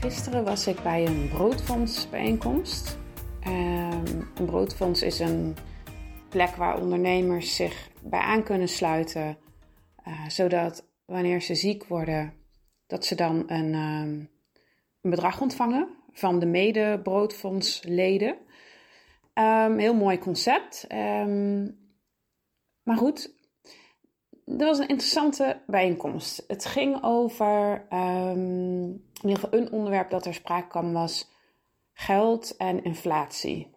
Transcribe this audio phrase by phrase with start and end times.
[0.00, 2.98] Gisteren was ik bij een broodfondsbijeenkomst.
[3.46, 5.56] Um, een broodfonds is een
[6.28, 9.38] plek waar ondernemers zich bij aan kunnen sluiten,
[10.08, 12.32] uh, zodat wanneer ze ziek worden,
[12.86, 14.30] dat ze dan een, um,
[15.00, 18.36] een bedrag ontvangen van de mede-broodfondsleden.
[19.34, 20.86] Um, heel mooi concept.
[22.82, 23.34] maar goed,
[24.58, 26.44] dat was een interessante bijeenkomst.
[26.46, 28.88] Het ging over, um,
[29.22, 31.30] in ieder geval een onderwerp dat er sprake kwam was
[31.92, 33.70] geld en inflatie.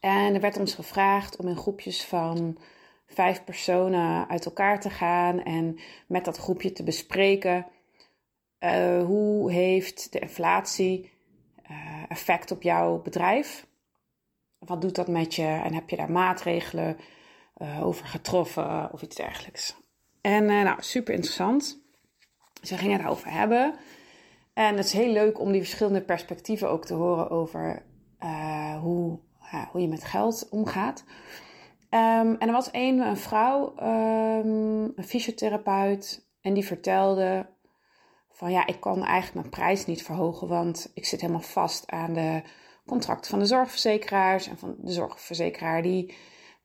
[0.00, 2.58] En er werd ons gevraagd om in groepjes van
[3.06, 7.66] vijf personen uit elkaar te gaan en met dat groepje te bespreken
[8.60, 11.10] uh, hoe heeft de inflatie
[11.70, 13.66] uh, effect op jouw bedrijf?
[14.58, 16.96] Wat doet dat met je en heb je daar maatregelen
[17.58, 19.76] uh, over getroffen of iets dergelijks.
[20.20, 21.80] En uh, nou, super interessant.
[22.62, 23.74] Ze gingen het daarover hebben.
[24.54, 27.82] En het is heel leuk om die verschillende perspectieven ook te horen over
[28.20, 29.20] uh, hoe,
[29.70, 31.04] hoe je met geld omgaat.
[31.90, 37.46] Um, en er was een, een vrouw, um, een fysiotherapeut, en die vertelde
[38.30, 42.12] van ja, ik kan eigenlijk mijn prijs niet verhogen, want ik zit helemaal vast aan
[42.12, 42.42] de
[42.86, 46.14] contracten van de zorgverzekeraars en van de zorgverzekeraar die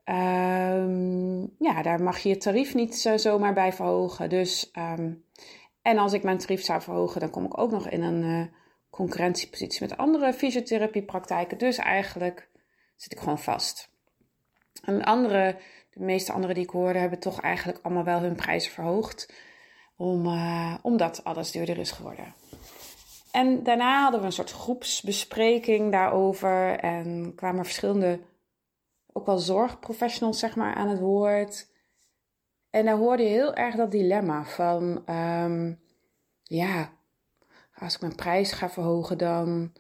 [0.06, 4.30] Um, ja, daar mag je je tarief niet zo, zomaar bij verhogen.
[4.30, 5.26] Dus, um,
[5.82, 8.46] en als ik mijn tarief zou verhogen, dan kom ik ook nog in een uh,
[8.90, 11.58] concurrentiepositie met andere fysiotherapiepraktijken.
[11.58, 12.50] Dus eigenlijk
[12.96, 13.92] zit ik gewoon vast.
[14.82, 15.58] En andere,
[15.94, 19.34] de meeste anderen die ik hoorde, hebben toch eigenlijk allemaal wel hun prijzen verhoogd.
[19.98, 22.34] Om, uh, omdat alles duurder is geworden.
[23.32, 26.80] En daarna hadden we een soort groepsbespreking daarover.
[26.80, 28.20] En kwamen verschillende
[29.14, 31.72] ook wel zorgprofessionals zeg maar aan het woord.
[32.70, 35.80] En daar hoorde je heel erg dat dilemma van, um,
[36.44, 36.92] ja,
[37.76, 39.74] als ik mijn prijs ga verhogen, dan,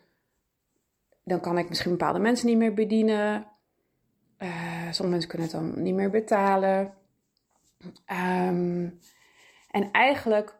[1.23, 3.47] dan kan ik misschien bepaalde mensen niet meer bedienen.
[4.39, 6.93] Uh, sommige mensen kunnen het dan niet meer betalen.
[8.11, 8.99] Um,
[9.69, 10.55] en eigenlijk,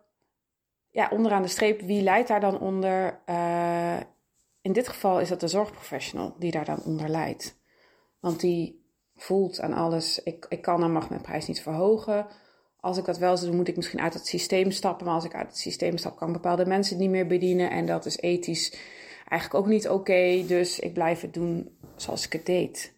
[0.90, 3.22] ja, onderaan de streep, wie leidt daar dan onder?
[3.26, 4.00] Uh,
[4.62, 7.62] in dit geval is dat de zorgprofessional die daar dan onder leidt.
[8.24, 8.86] Want die
[9.16, 12.28] voelt aan alles, ik, ik kan en mag mijn prijs niet verhogen.
[12.80, 15.06] Als ik dat wel zou doen, moet ik misschien uit het systeem stappen.
[15.06, 17.70] Maar als ik uit het systeem stap, kan bepaalde mensen niet meer bedienen.
[17.70, 18.78] En dat is ethisch
[19.28, 20.44] eigenlijk ook niet oké.
[20.48, 22.94] dus ik blijf het doen zoals ik het deed.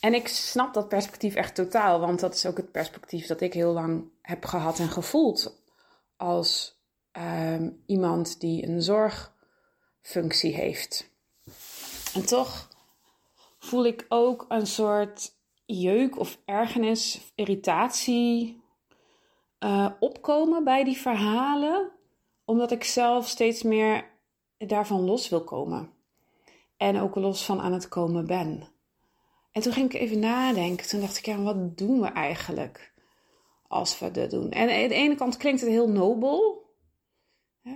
[0.00, 2.00] En ik snap dat perspectief echt totaal.
[2.00, 5.62] Want dat is ook het perspectief dat ik heel lang heb gehad en gevoeld.
[6.16, 6.80] Als
[7.12, 11.10] um, iemand die een zorgfunctie heeft.
[12.14, 12.68] En toch
[13.66, 15.34] voel ik ook een soort
[15.64, 18.64] jeuk of ergernis, irritatie
[19.60, 21.90] uh, opkomen bij die verhalen,
[22.44, 24.10] omdat ik zelf steeds meer
[24.58, 25.90] daarvan los wil komen.
[26.76, 28.68] En ook los van aan het komen ben.
[29.52, 30.88] En toen ging ik even nadenken.
[30.88, 32.92] Toen dacht ik, ja, wat doen we eigenlijk
[33.68, 34.50] als we dat doen?
[34.50, 36.64] En aan de ene kant klinkt het heel nobel.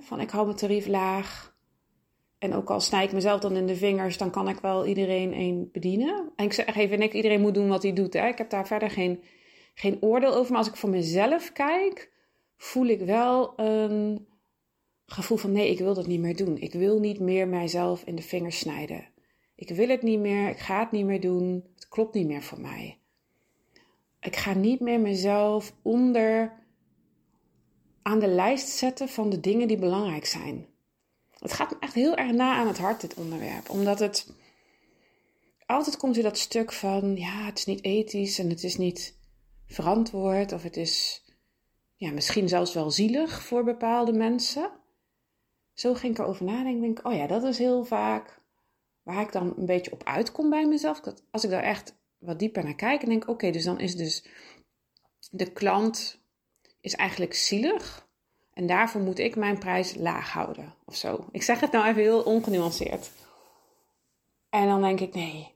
[0.00, 1.54] Van ik hou mijn tarief laag.
[2.40, 5.32] En ook al snij ik mezelf dan in de vingers, dan kan ik wel iedereen
[5.32, 6.32] een bedienen.
[6.36, 8.12] En ik zeg even, ik, iedereen moet doen wat hij doet.
[8.12, 8.26] Hè.
[8.26, 9.22] Ik heb daar verder geen,
[9.74, 10.50] geen oordeel over.
[10.50, 12.12] Maar als ik voor mezelf kijk,
[12.56, 14.26] voel ik wel een
[15.06, 16.56] gevoel van nee, ik wil dat niet meer doen.
[16.58, 19.08] Ik wil niet meer mijzelf in de vingers snijden.
[19.54, 21.64] Ik wil het niet meer, ik ga het niet meer doen.
[21.74, 22.98] Het klopt niet meer voor mij.
[24.20, 26.52] Ik ga niet meer mezelf onder
[28.02, 30.69] aan de lijst zetten van de dingen die belangrijk zijn.
[31.40, 33.68] Het gaat me echt heel erg na aan het hart, dit onderwerp.
[33.68, 34.32] Omdat het
[35.66, 39.18] altijd komt weer dat stuk van, ja, het is niet ethisch en het is niet
[39.66, 40.52] verantwoord.
[40.52, 41.24] Of het is
[41.96, 44.70] ja, misschien zelfs wel zielig voor bepaalde mensen.
[45.74, 46.80] Zo ging ik erover nadenken.
[46.80, 48.40] Denk, oh ja, dat is heel vaak
[49.02, 51.00] waar ik dan een beetje op uitkom bij mezelf.
[51.00, 53.96] Dat als ik daar echt wat dieper naar kijk en denk, oké, dus dan is
[53.96, 54.24] dus
[55.30, 56.20] de klant
[56.80, 58.08] is eigenlijk zielig.
[58.60, 61.24] En daarvoor moet ik mijn prijs laag houden of zo.
[61.30, 63.10] Ik zeg het nou even heel ongenuanceerd.
[64.50, 65.54] En dan denk ik, nee.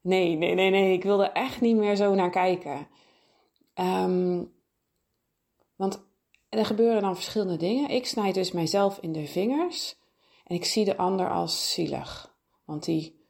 [0.00, 0.92] Nee, nee, nee, nee.
[0.92, 2.88] Ik wil er echt niet meer zo naar kijken.
[3.74, 4.52] Um,
[5.76, 6.06] want
[6.48, 7.90] er gebeuren dan verschillende dingen.
[7.90, 9.96] Ik snijd dus mijzelf in de vingers.
[10.44, 12.36] En ik zie de ander als zielig.
[12.64, 13.26] want die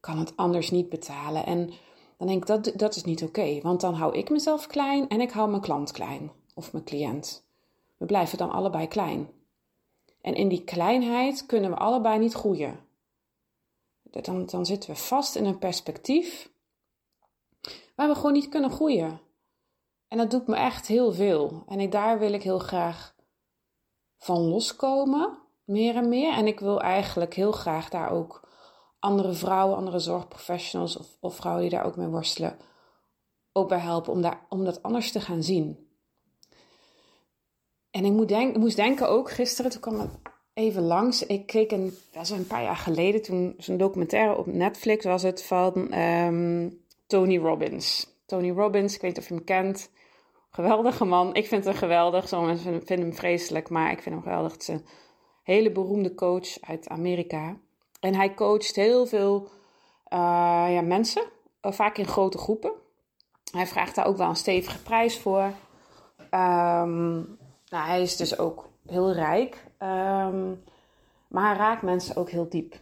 [0.00, 1.46] kan het anders niet betalen.
[1.46, 1.72] En
[2.16, 5.20] dan denk ik, dat, dat is niet oké, want dan hou ik mezelf klein en
[5.20, 7.48] ik hou mijn klant klein of mijn cliënt.
[8.00, 9.30] We blijven dan allebei klein.
[10.20, 12.80] En in die kleinheid kunnen we allebei niet groeien.
[14.02, 16.50] Dan, dan zitten we vast in een perspectief
[17.94, 19.20] waar we gewoon niet kunnen groeien.
[20.08, 21.64] En dat doet me echt heel veel.
[21.66, 23.14] En ik, daar wil ik heel graag
[24.16, 26.32] van loskomen, meer en meer.
[26.32, 28.48] En ik wil eigenlijk heel graag daar ook
[28.98, 32.58] andere vrouwen, andere zorgprofessionals of, of vrouwen die daar ook mee worstelen,
[33.52, 35.89] ook bij helpen om, daar, om dat anders te gaan zien.
[37.90, 40.10] En ik, denk, moest denken ook gisteren, toen kwam het
[40.54, 41.26] even langs.
[41.26, 45.42] Ik keek een, was een paar jaar geleden, toen zo'n documentaire op Netflix was het
[45.42, 48.08] van um, Tony Robbins.
[48.26, 49.90] Tony Robbins, ik weet niet of je hem kent.
[50.50, 51.34] Geweldige man.
[51.34, 52.28] Ik vind hem geweldig.
[52.28, 54.52] Sommige mensen vinden hem vreselijk, maar ik vind hem geweldig.
[54.52, 54.86] Het is een
[55.42, 57.56] hele beroemde coach uit Amerika.
[58.00, 59.48] En hij coacht heel veel
[60.12, 61.22] uh, ja, mensen,
[61.62, 62.72] uh, vaak in grote groepen.
[63.52, 65.52] Hij vraagt daar ook wel een stevige prijs voor.
[66.30, 67.38] Um,
[67.70, 70.64] nou, hij is dus ook heel rijk, um,
[71.28, 72.74] maar hij raakt mensen ook heel diep.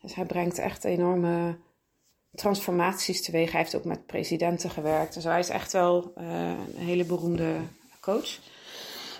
[0.00, 1.58] Dus hij brengt echt enorme
[2.36, 3.50] transformaties teweeg.
[3.50, 5.14] Hij heeft ook met presidenten gewerkt.
[5.14, 7.56] Dus hij is echt wel uh, een hele beroemde
[8.00, 8.38] coach.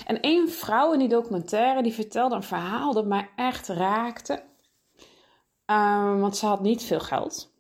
[0.07, 4.43] En één vrouw in die documentaire die vertelde een verhaal dat mij echt raakte.
[5.67, 7.55] Um, want ze had niet veel geld.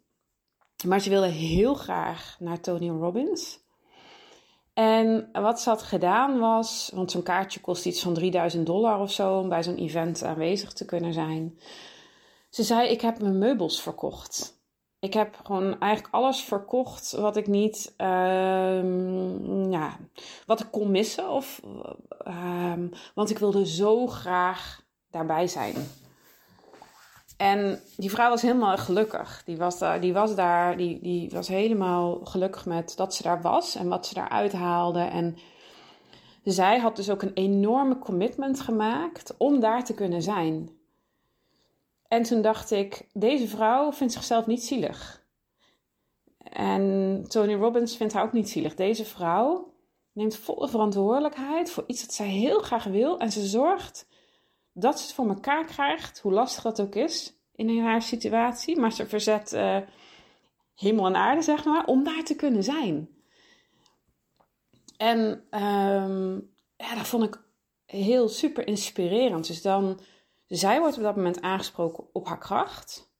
[0.84, 3.58] Maar ze wilde heel graag naar Tony Robbins.
[4.76, 9.12] En wat ze had gedaan was, want zo'n kaartje kost iets van 3000 dollar of
[9.12, 11.58] zo om bij zo'n event aanwezig te kunnen zijn.
[12.50, 14.60] Ze zei: Ik heb mijn meubels verkocht.
[14.98, 19.96] Ik heb gewoon eigenlijk alles verkocht wat ik niet, um, ja,
[20.46, 21.30] wat ik kon missen.
[21.30, 21.60] Of,
[22.26, 25.74] um, want ik wilde zo graag daarbij zijn.
[27.36, 29.42] En die vrouw was helemaal gelukkig.
[29.44, 33.42] Die was daar, die was, daar die, die was helemaal gelukkig met dat ze daar
[33.42, 35.00] was en wat ze daar uithaalde.
[35.00, 35.36] En
[36.44, 40.70] zij had dus ook een enorme commitment gemaakt om daar te kunnen zijn.
[42.08, 45.24] En toen dacht ik, deze vrouw vindt zichzelf niet zielig.
[46.38, 48.74] En Tony Robbins vindt haar ook niet zielig.
[48.74, 49.72] Deze vrouw
[50.12, 53.18] neemt volle verantwoordelijkheid voor iets dat zij heel graag wil.
[53.18, 54.06] En ze zorgt
[54.78, 58.78] dat ze het voor elkaar krijgt, hoe lastig dat ook is in haar situatie.
[58.78, 59.78] Maar ze verzet uh,
[60.74, 63.08] hemel en aarde, zeg maar, om daar te kunnen zijn.
[64.96, 65.18] En
[65.50, 67.42] um, ja, dat vond ik
[67.86, 69.46] heel super inspirerend.
[69.46, 70.00] Dus dan,
[70.46, 73.10] zij wordt op dat moment aangesproken op haar kracht.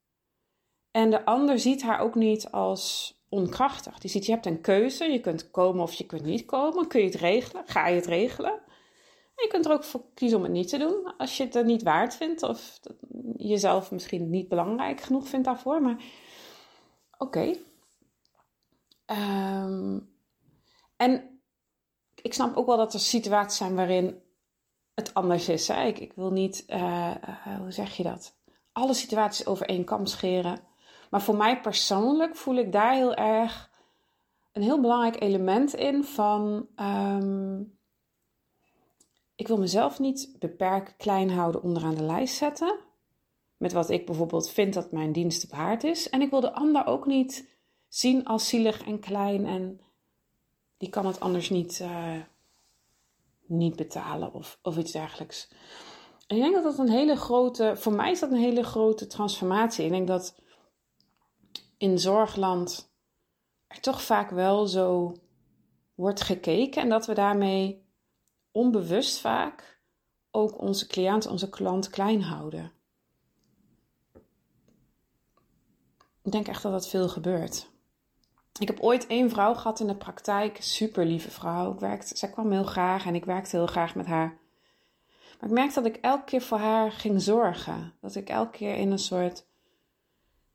[0.90, 3.98] En de ander ziet haar ook niet als onkrachtig.
[3.98, 5.04] Die ziet, je hebt een keuze.
[5.04, 6.88] Je kunt komen of je kunt niet komen.
[6.88, 7.62] Kun je het regelen?
[7.66, 8.60] Ga je het regelen?
[9.42, 11.16] Je kunt er ook voor kiezen om het niet te doen.
[11.16, 12.80] Als je het er niet waard vindt of
[13.36, 15.82] jezelf misschien niet belangrijk genoeg vindt daarvoor.
[15.82, 16.04] Maar
[17.18, 17.54] oké.
[19.06, 20.14] Um,
[20.96, 21.40] en
[22.22, 24.22] ik snap ook wel dat er situaties zijn waarin
[24.94, 25.68] het anders is.
[25.68, 25.84] Hè?
[25.86, 28.36] Ik, ik wil niet, uh, uh, hoe zeg je dat?
[28.72, 30.60] Alle situaties over één kam scheren.
[31.10, 33.70] Maar voor mij persoonlijk voel ik daar heel erg
[34.52, 36.68] een heel belangrijk element in van.
[36.76, 37.75] Um,
[39.36, 42.78] ik wil mezelf niet beperken, klein houden, onderaan de lijst zetten.
[43.56, 46.08] Met wat ik bijvoorbeeld vind dat mijn dienst waard is.
[46.08, 47.48] En ik wil de ander ook niet
[47.88, 49.80] zien als zielig en klein en
[50.76, 52.20] die kan het anders niet, uh,
[53.46, 55.48] niet betalen of, of iets dergelijks.
[56.26, 59.06] En ik denk dat dat een hele grote, voor mij is dat een hele grote
[59.06, 59.84] transformatie.
[59.84, 60.40] Ik denk dat
[61.76, 62.92] in zorgland
[63.66, 65.14] er toch vaak wel zo
[65.94, 67.85] wordt gekeken en dat we daarmee
[68.56, 69.80] onbewust vaak
[70.30, 72.72] ook onze cliënt, onze klant klein houden.
[76.22, 77.70] Ik denk echt dat dat veel gebeurt.
[78.58, 81.72] Ik heb ooit één vrouw gehad in de praktijk, super lieve vrouw.
[81.72, 84.38] Ik werkte, zij kwam heel graag en ik werkte heel graag met haar.
[85.40, 87.94] Maar ik merkte dat ik elke keer voor haar ging zorgen.
[88.00, 89.46] Dat ik elke keer in een soort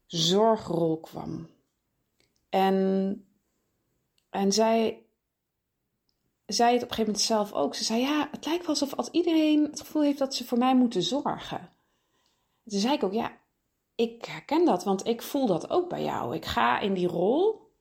[0.05, 1.50] zorgrol kwam.
[2.50, 3.25] En,
[4.29, 5.05] en zij
[6.53, 7.75] zei het op een gegeven moment zelf ook.
[7.75, 10.58] Ze zei, ja, het lijkt wel alsof als iedereen het gevoel heeft dat ze voor
[10.58, 11.70] mij moeten zorgen.
[12.63, 13.38] toen zei ik ook, ja,
[13.96, 16.36] ik herken dat, want ik voel dat ook bij jou.
[16.36, 17.72] Ik ga in die rol,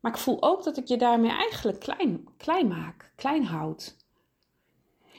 [0.00, 3.96] maar ik voel ook dat ik je daarmee eigenlijk klein, klein maak, klein houd.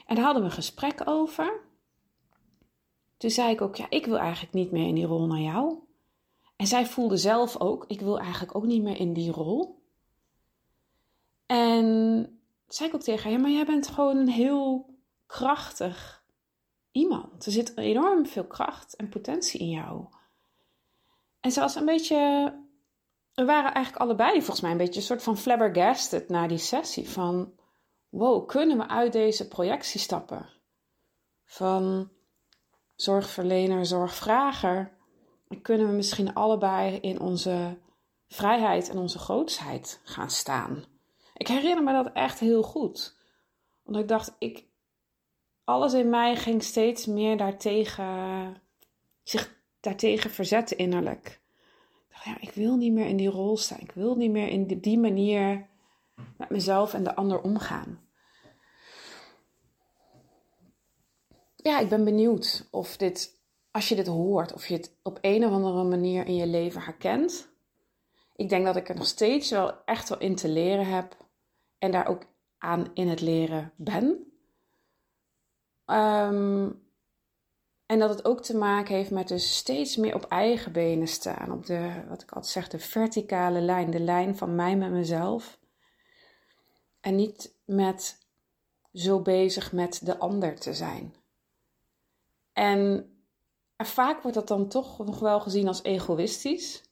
[0.06, 1.60] En daar hadden we een gesprek over.
[3.16, 5.78] Toen zei ik ook, ja, ik wil eigenlijk niet meer in die rol naar jou.
[6.56, 9.82] En zij voelde zelf ook, ik wil eigenlijk ook niet meer in die rol.
[11.46, 14.94] En zei ik ook tegen haar, ja, maar jij bent gewoon een heel
[15.26, 16.24] krachtig
[16.90, 17.46] iemand.
[17.46, 20.06] Er zit enorm veel kracht en potentie in jou.
[21.40, 22.52] En ze was een beetje.
[23.34, 27.08] We waren eigenlijk allebei volgens mij een beetje een soort van flabbergasted na die sessie.
[27.08, 27.52] Van
[28.08, 30.48] wow, kunnen we uit deze projectie stappen?
[31.44, 32.10] Van
[32.94, 34.96] zorgverlener, zorgvrager.
[35.48, 37.78] En kunnen we misschien allebei in onze
[38.26, 40.93] vrijheid en onze grootsheid gaan staan?
[41.34, 43.16] Ik herinner me dat echt heel goed.
[43.82, 44.64] Want ik dacht, ik,
[45.64, 48.62] alles in mij ging steeds meer daartegen,
[49.22, 51.40] zich daartegen verzetten innerlijk.
[52.08, 53.80] Ik dacht, ja, ik wil niet meer in die rol staan.
[53.80, 55.66] Ik wil niet meer in die, die manier
[56.36, 58.02] met mezelf en de ander omgaan.
[61.56, 65.44] Ja, ik ben benieuwd of dit, als je dit hoort, of je het op een
[65.44, 67.48] of andere manier in je leven herkent.
[68.36, 71.23] Ik denk dat ik er nog steeds wel echt wel in te leren heb
[71.78, 72.22] en daar ook
[72.58, 74.32] aan in het leren ben.
[75.84, 76.70] Ehm,
[77.86, 81.52] en dat het ook te maken heeft met dus steeds meer op eigen benen staan.
[81.52, 83.90] Op de, wat ik altijd zeg, de verticale lijn.
[83.90, 85.58] De lijn van mij met mezelf.
[87.00, 88.26] En niet met
[88.92, 91.14] zo bezig met de ander te zijn.
[92.52, 93.08] En
[93.76, 96.82] vaak wordt dat dan toch nog wel gezien als egoïstisch.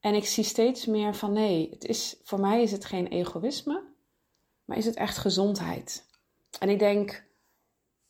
[0.00, 3.87] En ik zie steeds meer van nee, het is, voor mij is het geen egoïsme,
[4.68, 6.04] maar is het echt gezondheid.
[6.58, 7.24] En ik denk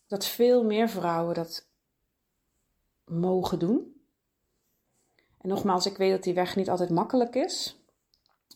[0.07, 1.69] dat veel meer vrouwen dat
[3.05, 4.03] mogen doen.
[5.39, 7.77] En nogmaals, ik weet dat die weg niet altijd makkelijk is.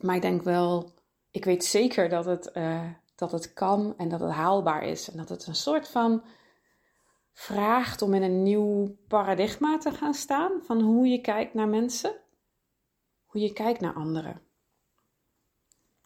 [0.01, 0.93] Maar ik denk wel,
[1.31, 5.11] ik weet zeker dat het, uh, dat het kan en dat het haalbaar is.
[5.11, 6.25] En dat het een soort van
[7.33, 12.15] vraagt om in een nieuw paradigma te gaan staan van hoe je kijkt naar mensen,
[13.25, 14.52] hoe je kijkt naar anderen.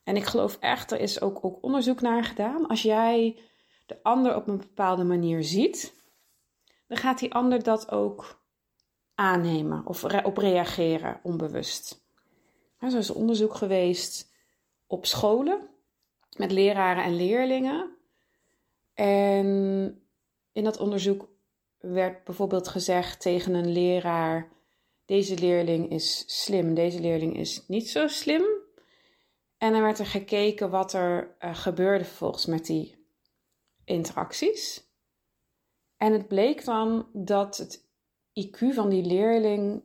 [0.06, 2.66] En ik geloof echt, er is ook, ook onderzoek naar gedaan.
[2.66, 3.38] Als jij
[3.86, 5.94] de ander op een bepaalde manier ziet,
[6.86, 8.42] dan gaat die ander dat ook
[9.14, 12.04] aannemen of op reageren onbewust.
[12.78, 14.32] Er is onderzoek geweest
[14.86, 15.68] op scholen
[16.36, 17.96] met leraren en leerlingen.
[18.94, 19.46] En
[20.52, 21.28] in dat onderzoek
[21.78, 24.52] werd bijvoorbeeld gezegd tegen een leraar:
[25.04, 28.64] deze leerling is slim, deze leerling is niet zo slim.
[29.58, 33.06] En dan werd er gekeken wat er uh, gebeurde volgens met die
[33.84, 34.84] interacties.
[35.96, 37.86] En het bleek dan dat het
[38.40, 39.82] IQ van die leerling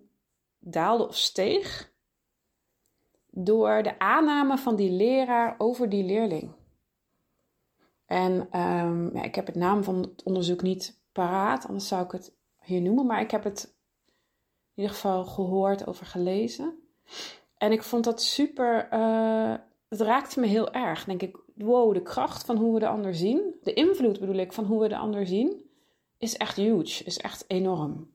[0.60, 1.92] daalde of steeg
[3.30, 6.52] door de aanname van die leraar over die leerling.
[8.06, 12.12] En um, ja, ik heb het naam van het onderzoek niet paraat, anders zou ik
[12.12, 13.76] het hier noemen, maar ik heb het
[14.74, 16.80] in ieder geval gehoord over gelezen.
[17.62, 19.56] En ik vond dat super, uh,
[19.90, 21.04] het raakte me heel erg.
[21.04, 24.54] denk ik, wow, de kracht van hoe we de ander zien, de invloed bedoel ik
[24.54, 25.70] van hoe we de ander zien,
[26.18, 28.12] is echt huge, is echt enorm.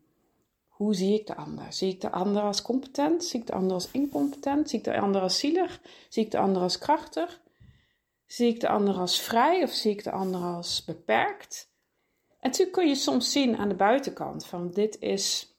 [0.68, 1.72] Hoe zie ik de ander?
[1.72, 3.24] Zie ik de ander als competent?
[3.24, 4.68] Zie ik de ander als incompetent?
[4.68, 5.80] Zie ik de ander als zielig?
[6.08, 7.40] Zie ik de ander als krachtig?
[8.26, 11.70] Zie ik de ander als vrij of zie ik de ander als beperkt?
[12.28, 15.56] En natuurlijk kun je soms zien aan de buitenkant van dit is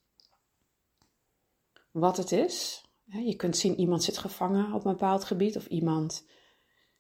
[1.91, 2.86] wat het is.
[3.08, 6.26] Je kunt zien iemand zit gevangen op een bepaald gebied of iemand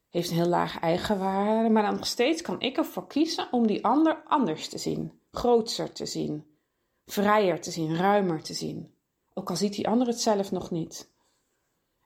[0.09, 1.69] heeft een heel laag eigenwaarde.
[1.69, 5.91] Maar dan nog steeds kan ik ervoor kiezen om die ander anders te zien, groter
[5.91, 6.45] te zien,
[7.05, 8.95] vrijer te zien, ruimer te zien.
[9.33, 11.11] Ook al ziet die ander het zelf nog niet.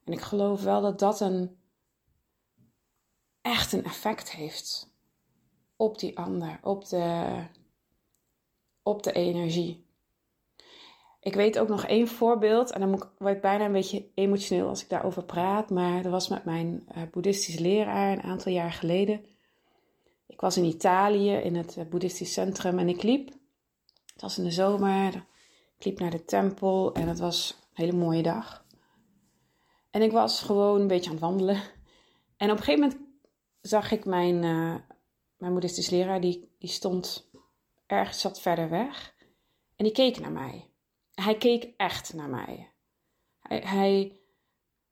[0.04, 1.60] En ik geloof wel dat dat een
[3.42, 4.94] echt een effect heeft
[5.76, 7.48] op die ander, op de,
[8.84, 9.86] op de energie.
[11.22, 14.82] Ik weet ook nog één voorbeeld, en dan word ik bijna een beetje emotioneel als
[14.84, 19.26] ik daarover praat, maar dat was met mijn uh, boeddhistisch leraar een aantal jaar geleden.
[20.28, 23.30] Ik was in Italië in het uh, boeddhistisch centrum en ik liep.
[24.14, 25.26] Het was in de zomer.
[25.78, 28.66] Ik liep naar de tempel en het was een hele mooie dag.
[29.92, 31.62] En ik was gewoon een beetje aan het wandelen.
[32.38, 33.00] En op een gegeven moment
[33.62, 34.76] zag ik mijn, uh,
[35.38, 37.30] mijn boeddhistisch leraar, die, die stond
[37.86, 39.14] ergens zat verder weg.
[39.76, 40.71] En die keek naar mij.
[41.14, 42.72] Hij keek echt naar mij.
[43.40, 44.20] Hij, hij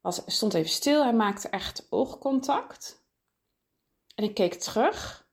[0.02, 3.04] was, stond even stil, hij maakte echt oogcontact.
[4.16, 5.28] En ik keek terug.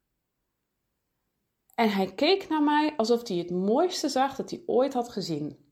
[1.75, 5.65] En hij keek naar mij alsof hij het mooiste zag dat hij ooit had gezien.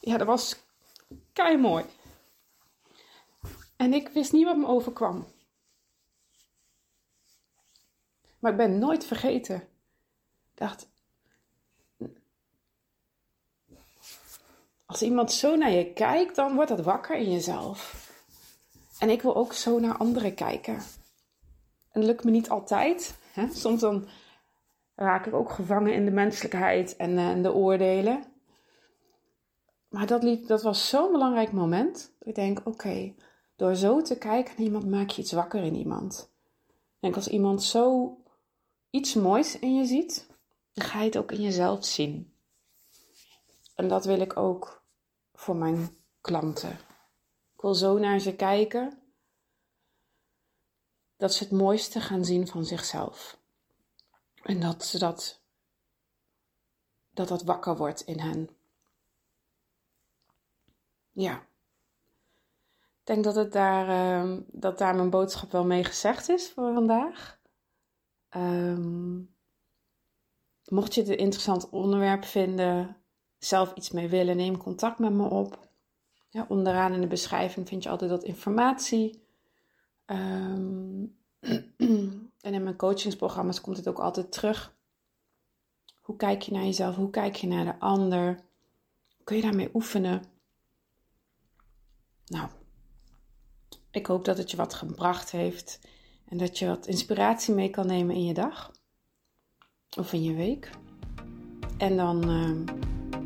[0.00, 0.56] Ja, dat was
[1.32, 1.84] kei mooi.
[3.76, 5.26] En ik wist niet wat me overkwam.
[8.42, 9.56] Maar ik ben nooit vergeten.
[9.56, 10.88] Ik dacht,
[14.86, 18.10] als iemand zo naar je kijkt, dan wordt dat wakker in jezelf.
[18.98, 20.74] En ik wil ook zo naar anderen kijken.
[21.90, 23.18] En dat lukt me niet altijd.
[23.32, 23.46] Hè?
[23.52, 24.08] Soms dan
[24.94, 28.24] raak ik ook gevangen in de menselijkheid en, uh, de oordelen.
[29.88, 32.14] Maar dat, liep, dat was zo'n belangrijk moment.
[32.20, 33.14] Ik denk, oké,
[33.56, 36.30] door zo te kijken naar iemand maak je iets wakker in iemand.
[36.68, 38.16] Ik denk, als iemand zo
[38.92, 40.26] iets moois in je ziet,
[40.72, 42.36] dan ga je het ook in jezelf zien.
[43.74, 44.84] En dat wil ik ook
[45.34, 46.72] voor mijn klanten.
[47.54, 49.02] Ik wil zo naar ze kijken
[51.16, 53.38] dat ze het mooiste gaan zien van zichzelf.
[54.42, 55.42] En dat ze dat,
[57.10, 58.56] dat dat wakker wordt in hen.
[61.12, 61.36] Ja.
[63.00, 63.88] Ik denk dat, het daar,
[64.24, 67.40] uh, dat daar mijn boodschap wel mee gezegd is voor vandaag.
[68.36, 69.34] Um,
[70.68, 72.96] mocht je het een interessant onderwerp vinden,
[73.38, 75.70] zelf iets mee willen, neem contact met me op.
[76.30, 79.24] Ja, onderaan in de beschrijving vind je altijd wat informatie.
[80.06, 81.16] Um,
[82.40, 84.74] en in mijn coachingsprogramma's komt het ook altijd terug.
[86.00, 86.96] Hoe kijk je naar jezelf?
[86.96, 88.40] Hoe kijk je naar de ander?
[89.24, 90.22] Kun je daarmee oefenen?
[92.26, 92.48] Nou,
[93.90, 95.80] ik hoop dat het je wat gebracht heeft
[96.32, 98.72] en dat je wat inspiratie mee kan nemen in je dag
[99.98, 100.70] of in je week.
[101.78, 102.74] En dan uh,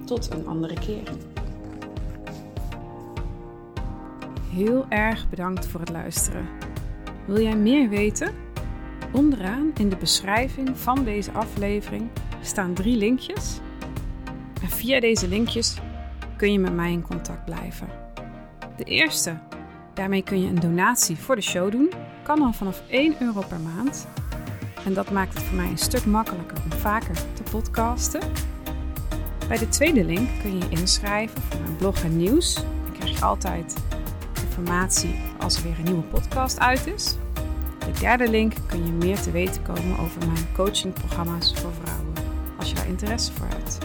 [0.06, 1.12] tot een andere keer.
[4.50, 6.48] Heel erg bedankt voor het luisteren.
[7.26, 8.34] Wil jij meer weten?
[9.12, 12.10] Onderaan in de beschrijving van deze aflevering
[12.42, 13.58] staan drie linkjes.
[14.62, 15.76] En via deze linkjes
[16.36, 17.88] kun je met mij in contact blijven.
[18.76, 19.38] De eerste,
[19.96, 21.92] daarmee kun je een donatie voor de show doen.
[22.22, 24.06] Kan al vanaf 1 euro per maand.
[24.84, 28.20] En dat maakt het voor mij een stuk makkelijker om vaker te podcasten.
[29.48, 32.54] Bij de tweede link kun je je inschrijven voor mijn blog en nieuws.
[32.54, 33.76] Dan krijg je altijd
[34.40, 37.16] informatie als er weer een nieuwe podcast uit is.
[37.78, 42.12] De derde link kun je meer te weten komen over mijn coachingprogramma's voor vrouwen,
[42.58, 43.78] als je daar interesse voor hebt.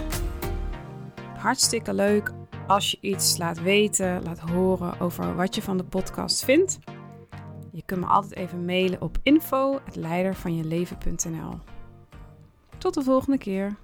[1.36, 2.32] Hartstikke leuk
[2.66, 6.78] als je iets laat weten, laat horen over wat je van de podcast vindt.
[7.70, 11.58] Je kunt me altijd even mailen op info.leidervanjeleven.nl.
[12.78, 13.76] Tot de volgende keer.